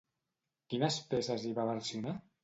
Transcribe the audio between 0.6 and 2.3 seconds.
Quines peces hi va versionar?